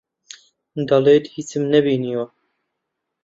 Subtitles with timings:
[0.89, 2.25] دەڵێت هیچم نەبینیوە.